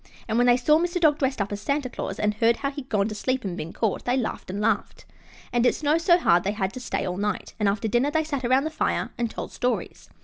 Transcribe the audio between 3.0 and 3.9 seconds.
to sleep and been